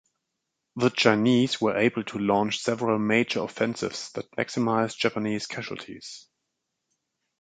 The 0.77 0.89
Chinese 0.89 1.61
were 1.61 1.77
able 1.77 2.03
to 2.05 2.17
launch 2.17 2.57
several 2.57 2.97
major 2.97 3.43
offensives 3.43 4.11
that 4.13 4.31
maximized 4.31 4.97
Japanese 4.97 5.45
casualties. 5.45 6.27